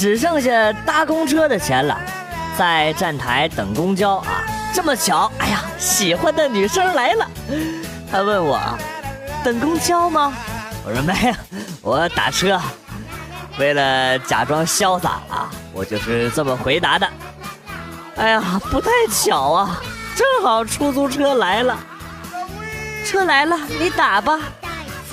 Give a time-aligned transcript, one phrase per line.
[0.00, 2.00] 只剩下搭公车的钱了，
[2.56, 4.42] 在站台等公交啊。
[4.72, 7.28] 这么巧，哎呀，喜欢的女生来了，
[8.10, 8.58] 她问我，
[9.44, 10.32] 等公交吗？
[10.86, 11.34] 我说没有，
[11.82, 12.58] 我打车。
[13.58, 17.06] 为了假装潇洒啊，我就是这么回答的。
[18.16, 19.82] 哎呀，不太巧啊，
[20.16, 21.76] 正好出租车来了。
[23.04, 24.40] 车来了，你打吧。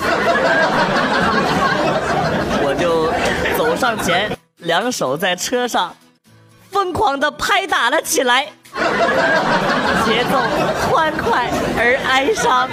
[2.64, 3.12] 我就
[3.58, 5.94] 走上前，两手在车上
[6.70, 8.44] 疯狂的拍打了起来，
[10.04, 10.38] 节奏
[10.90, 12.68] 欢快而哀伤。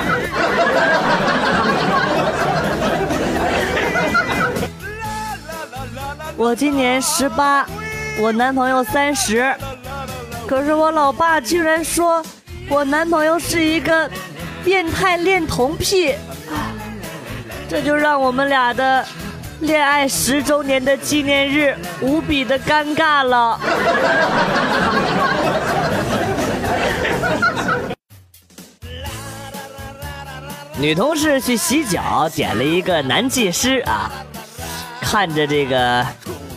[6.35, 7.65] 我今年十八，
[8.19, 9.55] 我男朋友三十，
[10.47, 12.21] 可是我老爸居然说
[12.67, 14.09] 我男朋友是一个
[14.63, 16.15] 变态恋童癖，
[17.69, 19.05] 这就让我们俩的
[19.61, 23.59] 恋爱十周年的纪念日无比的尴尬了。
[30.77, 34.11] 女同事去洗脚，点了一个男技师啊。
[35.01, 36.05] 看着这个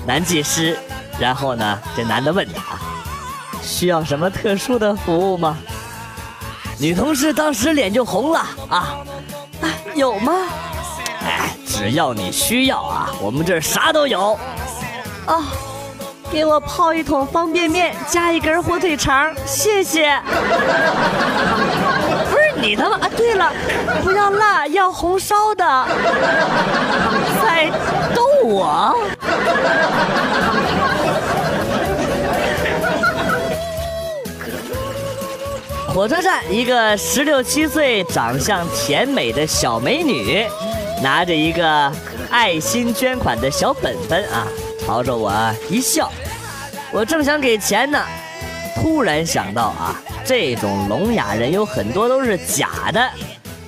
[0.07, 0.77] 男技师，
[1.21, 2.77] 然后呢，这男的问他
[3.63, 5.57] 需要什么特殊的服务吗？
[6.81, 8.99] 女同事当时脸就红了啊，
[9.95, 10.33] 有吗？
[11.25, 14.37] 哎，只要你需要啊，我们这儿啥都有。
[15.27, 15.45] 哦，
[16.29, 20.21] 给我泡一桶方便面，加一根火腿肠，谢谢。
[22.29, 23.09] 不是你他妈啊！
[23.17, 23.53] 对了，
[24.03, 25.87] 不要辣，要红烧的。
[27.41, 27.71] 在
[28.13, 28.97] 逗我？
[35.95, 40.47] 火车站，一个十六七岁、长相甜美的小美女，
[41.03, 41.93] 拿着一个
[42.31, 44.47] 爱心捐款的小本本啊，
[44.85, 45.33] 朝着我
[45.71, 46.11] 一笑。
[46.91, 48.03] 我正想给钱呢，
[48.75, 49.95] 突然想到啊，
[50.25, 53.11] 这种聋哑人有很多都是假的，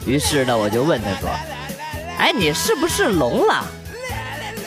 [0.06, 1.28] 于是呢，我就问他说
[2.18, 3.64] ：“哎，你是不是聋了？”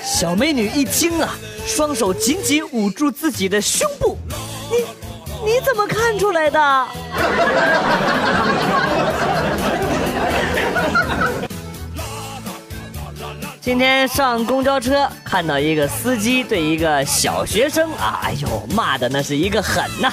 [0.03, 1.35] 小美女一惊啊，
[1.65, 4.17] 双手紧紧捂住自己的胸部。
[4.69, 4.85] 你
[5.45, 6.87] 你怎么看出来的？
[13.63, 20.11] 今天上公交车，看到一个司机对一个小学生啊，哎呦，骂的那是一个狠呐！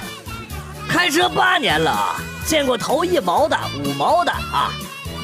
[0.88, 2.15] 开车八年了啊，
[2.47, 4.71] 见过投一毛的、五毛的啊，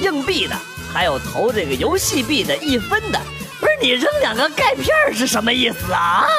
[0.01, 0.57] 硬币的，
[0.93, 3.21] 还有投这个游戏币的一分的。
[3.61, 6.27] 不是你扔两个钙片是什么意思啊？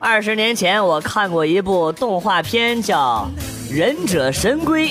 [0.00, 3.30] 二十年前我看过一部动画片，叫
[3.74, 4.90] 《忍者神龟》，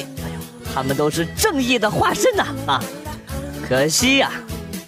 [0.76, 2.84] 他们都是正义的化身呐啊！
[3.66, 4.30] 可惜呀，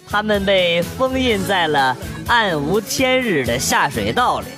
[0.06, 1.96] 他们被封印在了
[2.26, 4.48] 暗无天日的下水道里。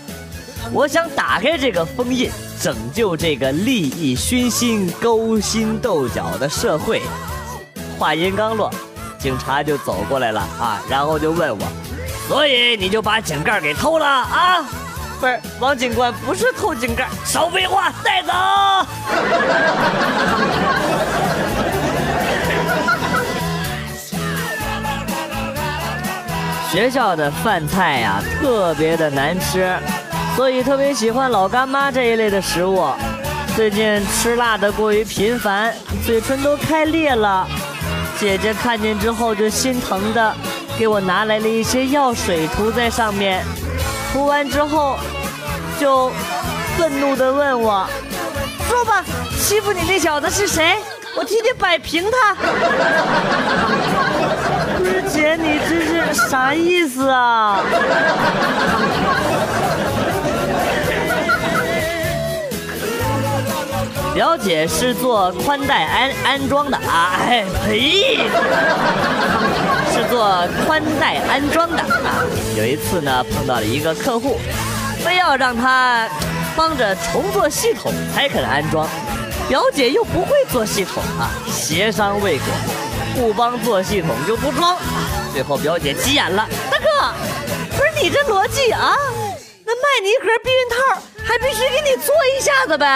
[0.72, 2.28] 我想打开这个封印。
[2.60, 7.00] 拯救这个利益熏心、勾心斗角的社会。
[7.96, 8.68] 话音刚落，
[9.16, 11.64] 警察就走过来了啊，然后就问我
[12.26, 14.68] ：“所以你就把井盖给偷了啊？”
[15.20, 18.32] 不是，王警官不是偷井盖，少废话，带走。
[26.70, 29.76] 学校的饭菜呀，特别的难吃。
[30.36, 32.86] 所以特别喜欢老干妈这一类的食物，
[33.56, 35.74] 最近吃辣的过于频繁，
[36.06, 37.44] 嘴唇都开裂了。
[38.20, 40.32] 姐姐看见之后就心疼的，
[40.78, 43.42] 给我拿来了一些药水涂在上面，
[44.12, 44.98] 涂完之后，
[45.78, 46.10] 就
[46.76, 47.86] 愤怒的问我
[48.68, 49.04] ：“说吧，
[49.38, 50.76] 欺负你那小子是谁？
[51.16, 52.34] 我替你摆平他。”
[54.78, 57.60] 不是姐，你这是啥意思啊？
[64.14, 68.18] 表姐是做宽带安安装的啊，哎呸，
[69.98, 72.22] 是做宽带安装的啊。
[72.56, 74.38] 有一次呢，碰到了一个客户，
[75.04, 76.08] 非要让他
[76.54, 78.86] 帮着重做系统才肯安装，
[79.48, 82.46] 表姐又不会做系统啊，协商未果，
[83.16, 84.76] 不帮做系统就不装。
[85.32, 87.12] 最后表姐急眼了，大哥，
[87.76, 88.94] 不是你这逻辑啊？
[89.64, 91.02] 那卖你一盒避孕套。
[91.28, 92.86] 还必须给你做一下子呗！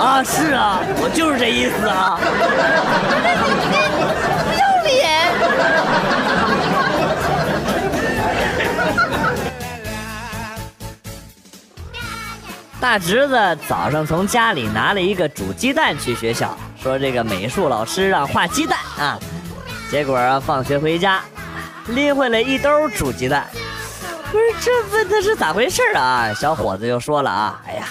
[0.00, 2.18] 啊，是啊，我就是这意思啊！
[12.80, 19.18] 大侄子早上从家里拿了一个煮鸡蛋去学校，说这个美术老师让画鸡蛋啊。
[19.90, 21.20] 结果，放学回家，
[21.88, 23.46] 拎回来一兜煮鸡蛋。
[24.32, 26.32] 不是这问他是咋回事啊？
[26.32, 27.84] 小伙子就说了啊，哎呀，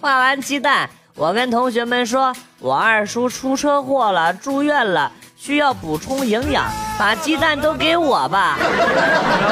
[0.00, 5.10] 画完鸡蛋，我跟同学们说，我二叔出车祸了，住院了，
[5.42, 6.66] 需要补充营养，
[6.98, 8.58] 把鸡蛋都给我吧。
[8.60, 8.68] 然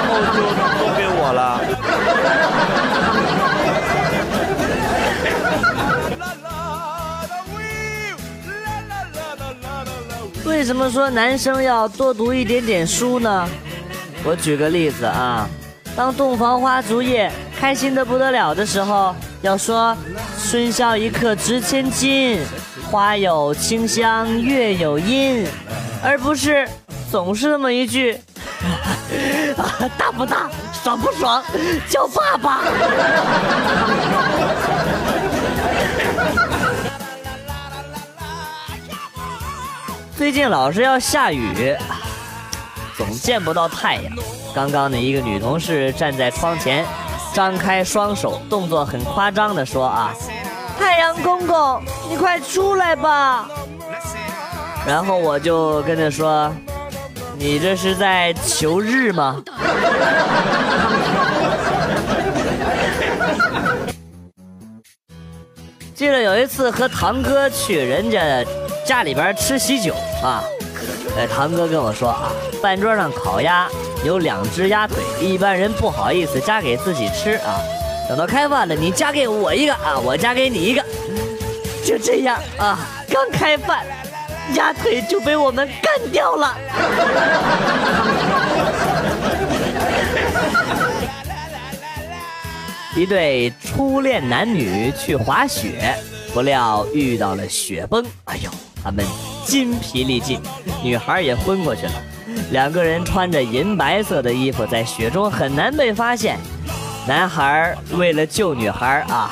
[0.07, 0.43] 后就
[0.79, 1.59] 都给我了。
[10.45, 13.49] 为什么说男生要多读一点点书呢？
[14.25, 15.49] 我举个例子啊，
[15.97, 19.97] 当洞房花烛夜开心的不得了的时候，要说
[20.51, 22.41] “春宵一刻值千金，
[22.91, 25.47] 花有清香月有阴”，
[26.03, 26.69] 而不是
[27.11, 28.19] 总是那么一句
[29.99, 30.51] “大不大，
[30.83, 31.43] 爽不爽，
[31.89, 32.61] 叫爸爸”。
[40.17, 41.77] 最近老是要下雨，
[42.97, 44.13] 总见不到太阳。
[44.55, 46.85] 刚刚的一个女同事站在窗前，
[47.33, 50.13] 张开双手，动作很夸张的说：“啊，
[50.79, 53.49] 太阳公公，你快出来吧。”
[54.89, 56.51] 然后我就跟他说
[57.39, 59.43] ：“你这是在求日吗？”
[65.95, 68.43] 记得有一次和堂哥去人家。
[68.87, 69.93] 家里边吃喜酒
[70.23, 70.43] 啊，
[71.15, 72.33] 哎，堂哥跟我说啊，
[72.63, 73.69] 饭桌上烤鸭
[74.03, 77.61] 有两只鸭腿，一般人不好意思夹给自己吃啊。
[78.09, 80.83] 等到开饭了，你夹给我一个啊，我夹给你一个，
[81.85, 82.79] 就这样啊。
[83.13, 83.85] 刚开饭，
[84.55, 86.57] 鸭腿就被我们干掉了。
[92.97, 95.95] 一对初恋男女去滑雪，
[96.35, 98.51] 不料遇到了雪崩，哎呦！
[98.83, 99.05] 他们
[99.45, 100.41] 筋疲力尽，
[100.83, 101.93] 女孩也昏过去了。
[102.53, 106.39] 两个人穿着银白色的衣服，在雪中很难被发现。
[107.07, 109.31] 男孩为了救女孩啊，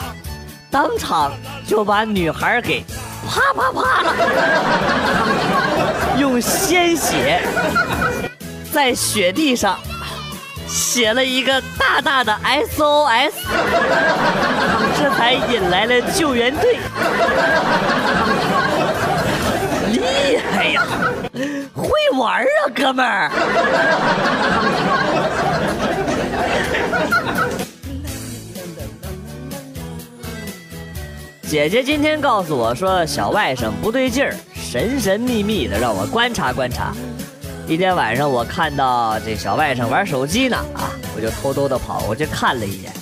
[0.70, 1.32] 当场
[1.66, 2.84] 就把女孩给
[3.28, 4.08] 啪啪啪的，
[6.18, 7.40] 用鲜血
[8.72, 9.76] 在雪地上
[10.68, 13.32] 写了一个大大的 SOS，
[14.98, 16.78] 这才引来了救援队。
[19.92, 20.82] 厉害呀，
[21.74, 21.88] 会
[22.18, 23.30] 玩啊，哥们儿！
[31.48, 36.92] 姐姐今天告诉我说，小外甥不对劲儿，神神秘秘的让我观察观察。
[37.68, 42.92] 一天晚上，我看到这小外甥玩手机呢，啊，我就偷偷的跑过去看了一眼，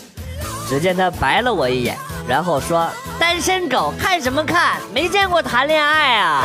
[0.69, 1.97] 只见他白了我一眼。
[2.29, 2.87] 然后说
[3.19, 4.79] ：“单身狗看什么看？
[4.95, 6.45] 没见过谈恋爱啊！”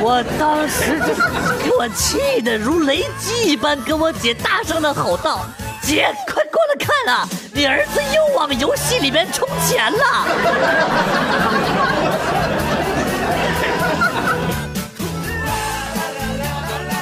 [0.00, 1.06] 我当时就
[1.64, 5.44] 给我气得如雷击一般，跟我姐大声的吼道
[5.82, 7.28] ：“姐，快过来看啊！
[7.56, 9.98] 你儿子又往游戏里面充钱了！”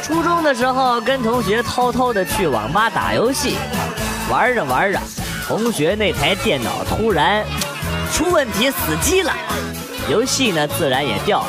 [0.00, 3.56] 初中的时候，跟同学偷偷的去网吧打游戏，
[4.30, 5.00] 玩着玩着。
[5.49, 7.44] 同学那台电脑突然
[8.12, 9.32] 出问题，死机了，
[10.08, 11.49] 游戏呢自然也掉了。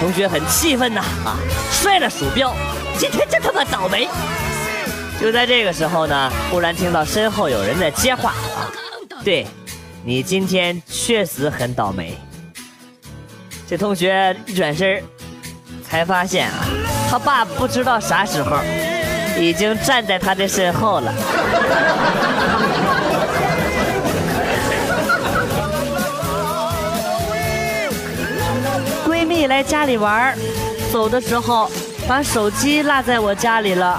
[0.00, 1.36] 同学很气愤呐，啊，
[1.70, 2.54] 摔了鼠标，
[2.96, 4.08] 今天真他妈倒霉！
[5.20, 8.68] 就在这个时候呢，忽然听到身后有人在接话，啊，
[9.24, 9.46] 对，
[10.04, 12.18] 你今天确实很倒霉。
[13.66, 15.02] 这同学一转身，
[15.88, 16.66] 才发现啊，
[17.10, 18.58] 他爸不知道啥时候
[19.38, 21.14] 已经站在他的身后了。
[29.06, 30.36] 闺蜜来家里玩，
[30.92, 31.70] 走的时候
[32.06, 33.98] 把手机落在我家里了。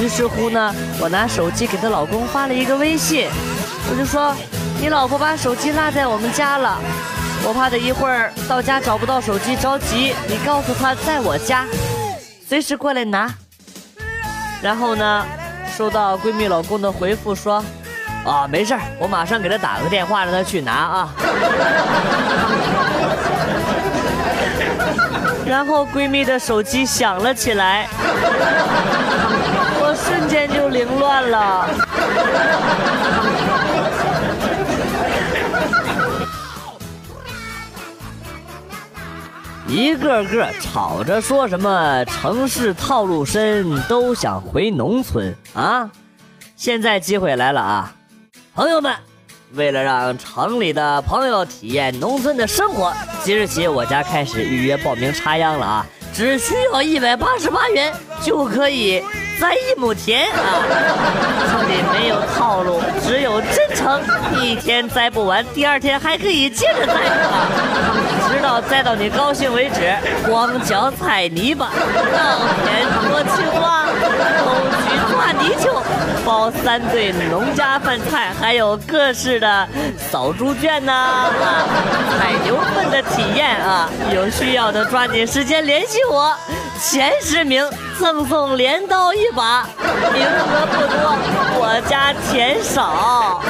[0.00, 3.28] 于是乎呢，我拿手机给她老公发了一个微信，
[3.90, 4.34] 我就说
[4.80, 6.78] ：“你老婆把手机落在我们家了，
[7.46, 11.64] 我怕她一会儿到家找不到手机着急，你告诉她在我家，
[12.46, 13.32] 随时过来拿。”
[14.60, 15.24] 然后呢，
[15.76, 17.64] 收到闺蜜老公的回复说
[18.26, 21.08] ：“啊，没事我马上给她打个电话让她去拿啊。
[25.46, 27.86] ”然后闺蜜的手机响了起来，
[30.74, 31.68] 凌乱了。
[39.68, 45.88] 一个个吵着说什么城市套路深，都想回农村啊！
[46.56, 47.94] 现在机会来了啊，
[48.54, 48.94] 朋友们，
[49.52, 55.86] 为了让城里的朋友体验农村的生活，即日起我家开始预约报名插秧了啊！
[56.12, 59.02] 只需要一百八十八元就可以
[59.40, 60.38] 栽一亩田啊！
[61.50, 64.00] 这里没有套路，只有真诚。
[64.40, 67.48] 一天栽不完，第二天还可以接着栽啊，
[68.28, 69.94] 直到栽到你高兴为止。
[70.28, 73.84] 光脚踩泥巴，稻田捉青蛙，
[74.40, 74.46] 沟
[74.82, 75.82] 渠抓泥鳅，
[76.24, 79.68] 包三顿农家饭菜，还有各式的
[80.10, 81.30] 扫猪圈呐啊，
[82.18, 83.88] 踩牛粪的体验啊！
[84.12, 86.34] 有需要的抓紧时间联系我，
[86.80, 89.62] 前十名赠送镰刀一把，
[90.12, 91.16] 名额不多，
[91.60, 93.40] 我家钱少。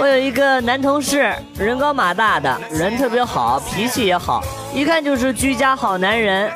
[0.00, 6.50] 我有一个男同事，人高马大的，人特别好，脾气也好，一看就是居家好男人。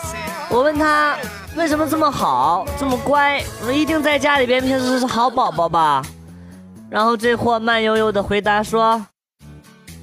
[0.49, 1.17] 我问他
[1.57, 6.03] 为什么这么好，这么乖，一定在家里边平时是好宝宝吧？
[6.93, 9.03] 然后这货慢悠悠的回答说：“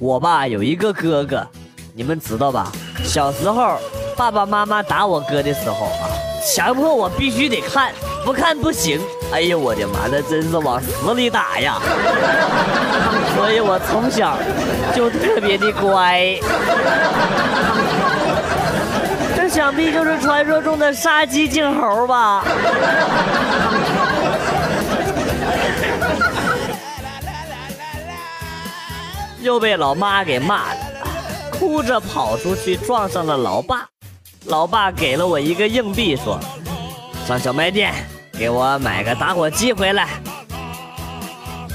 [0.00, 1.46] 我吧有一个哥哥，
[1.94, 2.72] 你们知道吧？
[3.04, 3.78] 小时候
[4.16, 6.10] 爸爸妈妈打我哥的时候啊，
[6.44, 7.92] 强迫我必须得看，
[8.24, 9.00] 不看不行。
[9.32, 11.78] 哎呦我的妈，那真是往死里打呀！
[13.36, 14.36] 所以我从小
[14.92, 16.36] 就特别的乖。
[19.36, 22.44] 这想必就是传说中的杀鸡儆猴吧？
[29.40, 30.76] 又被老妈给骂了，
[31.50, 33.86] 哭着跑出去撞上了老爸。
[34.46, 36.38] 老爸给了我一个硬币，说
[37.26, 37.92] ：“上小卖店
[38.32, 40.08] 给我买个打火机回来。”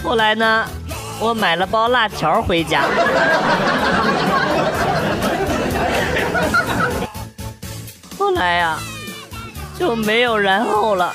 [0.03, 0.65] 后来呢，
[1.19, 2.83] 我买了包辣条回家。
[8.17, 8.77] 后来呀，
[9.79, 11.13] 就没有然后了。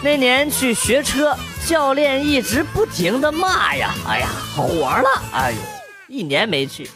[0.00, 1.36] 那年去学车，
[1.66, 5.56] 教练一直不停的骂呀，哎呀，火了，哎呦，
[6.06, 6.88] 一年没去。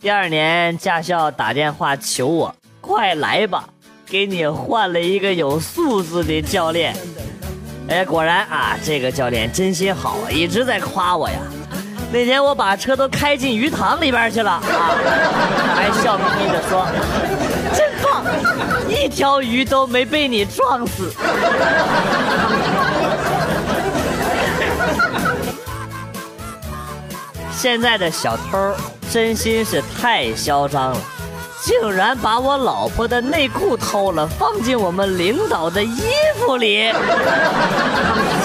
[0.00, 3.68] 第二年驾校打电话求我，快来吧，
[4.06, 6.96] 给你换了一个有素质的教练。
[7.88, 11.36] 哎，果然啊，这个教练真心好，一直在夸我呀。
[12.12, 16.86] 那天我把车都开进鱼塘里边去了啊，他还笑眯眯的说：“，
[19.10, 21.12] 条鱼都没被你撞死。”
[27.52, 28.74] 现在的小偷
[29.12, 30.98] 真心是太嚣张了，
[31.60, 36.00] 竟然把我老婆的内裤偷了，放进我们领导的衣
[36.38, 36.90] 服里。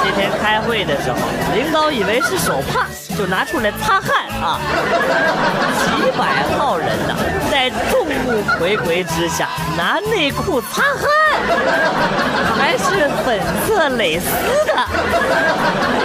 [0.04, 1.18] 今天开会的时候，
[1.56, 4.60] 领导以为是手帕，就拿出来擦汗啊。
[5.86, 7.16] 几百号人呢，
[7.66, 11.02] 在众目睽睽之下拿内裤擦汗，
[12.56, 14.28] 还是粉色蕾丝
[14.68, 14.74] 的。
[14.76, 14.84] 哎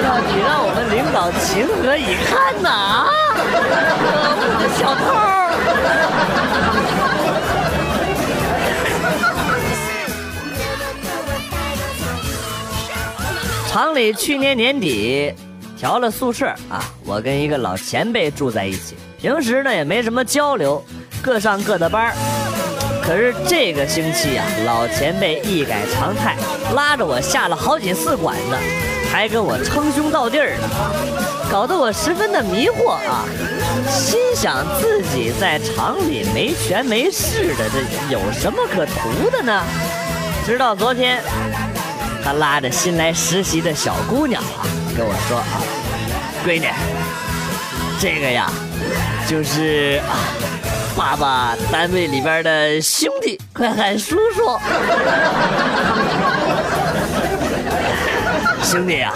[0.00, 3.10] 呀，你让我们领导情何以堪呐！
[3.44, 3.58] 可
[4.40, 5.04] 恶的小偷！
[13.70, 15.34] 厂里去年年底
[15.76, 20.82] 调了宿舍啊，我跟一个老前辈住在一起，平时呢也没什么交流，
[21.22, 22.12] 各上各的班
[23.02, 26.36] 可是这个星期啊，老前辈一改常态，
[26.74, 28.56] 拉着我下了好几次馆子，
[29.10, 30.52] 还跟我称兄道弟的，
[31.50, 33.24] 搞得我十分的迷惑啊，
[33.88, 39.62] 心想自己在厂里没权没势的，这有什么可图的呢？
[40.46, 41.22] 直到昨天。
[42.22, 44.60] 他拉着新来实习的小姑娘啊，
[44.94, 45.56] 跟我说啊
[46.46, 46.68] ：“闺女，
[47.98, 48.52] 这个呀，
[49.26, 50.20] 就是啊，
[51.00, 54.42] 爸爸单位里边的兄弟，快喊叔叔。
[58.62, 59.10] 兄弟呀，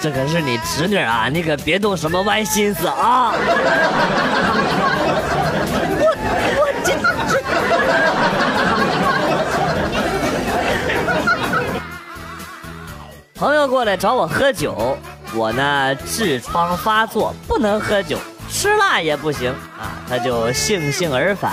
[0.00, 3.34] 这可是你侄女啊，你可别动什么歪心思啊。”
[13.36, 14.96] 朋友过来找我喝酒，
[15.34, 18.16] 我呢痔疮发作，不能喝酒，
[18.58, 21.52] 吃辣也不行啊，他就悻悻而返。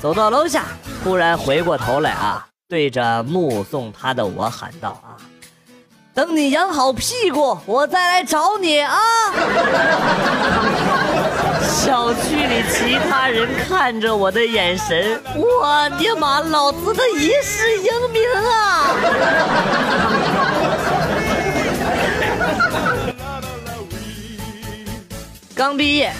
[0.00, 0.62] 走到楼下，
[1.02, 5.20] 突然回过头来啊，对着目送他的我喊道：“啊，
[6.14, 8.98] 等你养好屁股，我再来找你啊！”
[11.60, 18.94] 小区里其他人看着我的眼神，我的妈，老子的一世英名啊！
[25.54, 26.12] 刚毕业，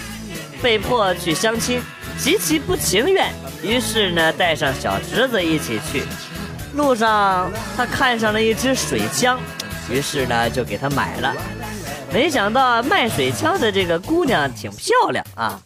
[0.61, 1.81] 被迫去相亲，
[2.17, 3.29] 极其不情愿，
[3.61, 6.03] 于是呢带上小侄子一起去。
[6.73, 9.37] 路上他看上了一支水枪，
[9.91, 11.33] 于是呢就给他买了。
[12.13, 15.59] 没想到卖水枪的这个姑娘挺漂亮啊，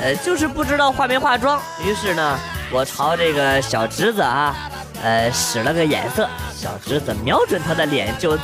[0.00, 1.60] 呃，就是不知道化没化妆。
[1.84, 2.38] 于是呢，
[2.72, 4.56] 我朝这个小侄子啊，
[5.02, 8.38] 呃，使了个眼色，小侄子瞄准他的脸就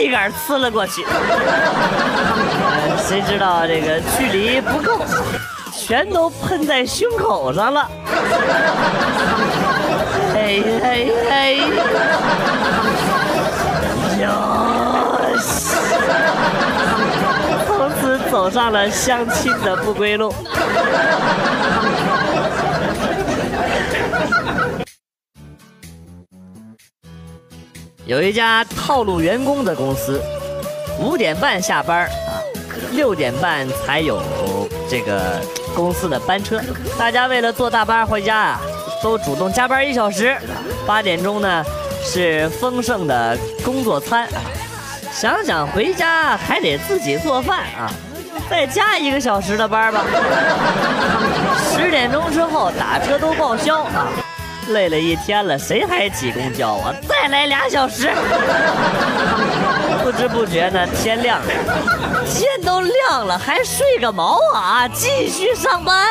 [0.00, 1.04] 一杆呲了过去。
[2.98, 4.98] 谁知道这个距离不够，
[5.72, 7.88] 全都喷在胸口上了。
[10.34, 11.60] 嘿嘿嘿，
[14.20, 14.28] 哟
[15.38, 15.76] 西！
[17.66, 20.32] 从此走上了相亲的不归路。
[28.04, 30.20] 有一家套路员工的公司，
[30.98, 32.42] 五点半下班啊，
[32.90, 34.20] 六点半才有
[34.90, 35.40] 这个
[35.72, 36.60] 公司的班车。
[36.98, 38.60] 大家为了坐大巴回家啊，
[39.00, 40.36] 都主动加班一小时。
[40.84, 41.64] 八点钟呢
[42.02, 44.42] 是丰盛的工作餐啊，
[45.12, 47.88] 想想回家还得自己做饭啊，
[48.50, 50.04] 再加一个小时的班吧。
[51.70, 54.08] 十点钟之后打车都报销啊。
[54.68, 56.94] 累了一天了，谁还挤公交啊？
[57.08, 58.10] 再来俩小时。
[60.02, 61.46] 不知不觉呢，天亮了，
[62.26, 64.88] 天都亮了，还睡个毛啊！
[64.88, 66.06] 继续上班。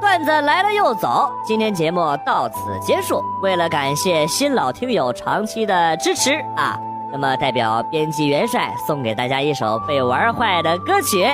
[0.00, 3.22] 段子来了又走，今天节目到此结束。
[3.42, 6.78] 为了感谢新老听友长期的支持啊，
[7.10, 11.26] 那么代表编辑元帅送给大家一首被玩坏的歌曲。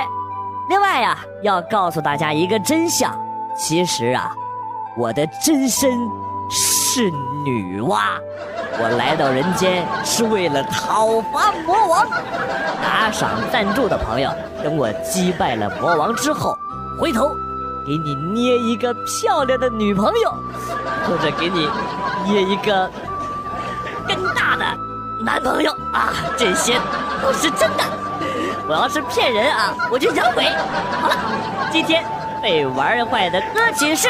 [0.69, 3.13] 另外呀，要告诉大家一个真相，
[3.57, 4.31] 其实啊，
[4.97, 5.91] 我的真身
[6.49, 7.09] 是
[7.43, 7.99] 女娲，
[8.79, 12.07] 我来到人间是为了讨伐魔王。
[12.81, 14.31] 打赏赞助的朋友，
[14.63, 16.57] 等我击败了魔王之后，
[16.99, 17.29] 回头
[17.85, 20.33] 给你捏一个漂亮的女朋友，
[21.05, 21.69] 或者给你
[22.25, 22.89] 捏一个
[24.07, 24.63] 更大的
[25.23, 26.79] 男朋友啊，这些
[27.21, 27.83] 都是真的。
[28.67, 30.45] 我要是骗人啊，我就养鬼。
[31.01, 31.15] 好了，
[31.71, 32.03] 今天
[32.41, 34.07] 被玩坏的歌曲是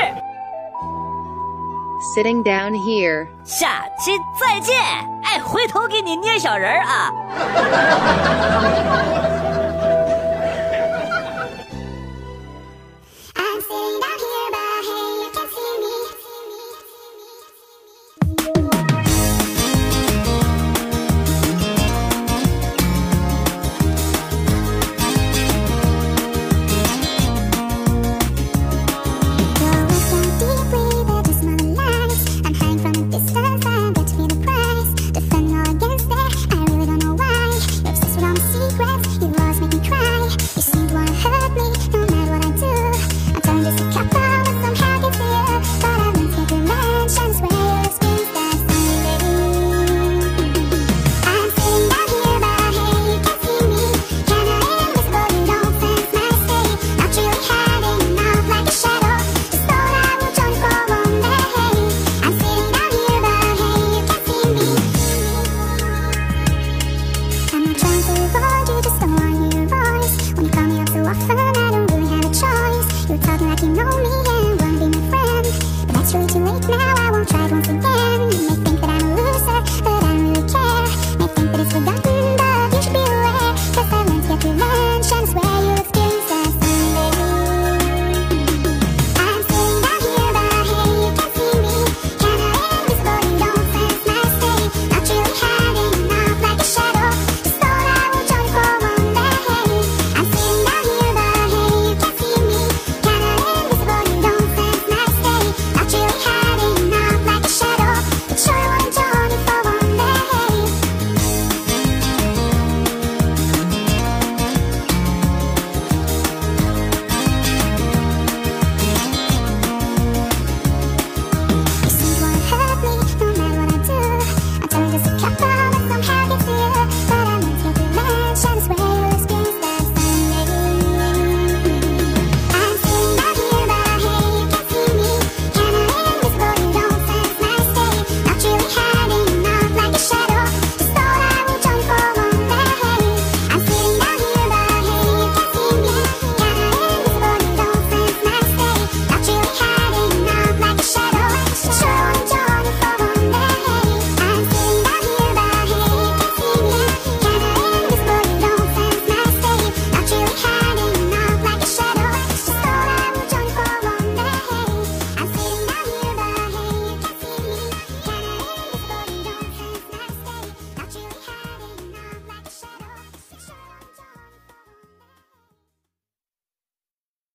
[2.15, 3.27] Sitting down here.
[3.43, 4.75] 下期再见。
[5.23, 7.11] 哎，回头给你捏小人儿啊。